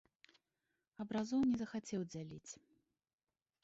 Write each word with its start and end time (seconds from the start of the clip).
Абразоў 1.05 1.41
не 1.51 1.57
захацеў 1.63 2.01
дзяліць. 2.11 2.51